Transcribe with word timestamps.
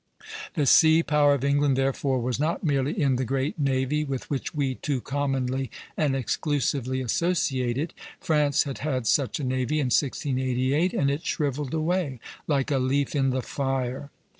"The 0.55 0.65
sea 0.65 1.03
power 1.03 1.35
of 1.35 1.43
England 1.43 1.77
therefore 1.77 2.19
was 2.19 2.39
not 2.39 2.63
merely 2.63 2.99
in 2.99 3.17
the 3.17 3.23
great 3.23 3.59
navy, 3.59 4.03
with 4.03 4.31
which 4.31 4.51
we 4.55 4.73
too 4.73 4.99
commonly 4.99 5.69
and 5.95 6.15
exclusively 6.15 7.01
associate 7.01 7.77
it; 7.77 7.93
France 8.19 8.63
had 8.63 8.79
had 8.79 9.05
such 9.05 9.39
a 9.39 9.43
navy 9.43 9.77
in 9.79 9.91
1688, 9.93 10.93
and 10.95 11.11
it 11.11 11.23
shrivelled 11.23 11.75
away 11.75 12.19
like 12.47 12.71
a 12.71 12.79
leaf 12.79 13.15
in 13.15 13.29
the 13.29 13.43
fire. 13.43 14.09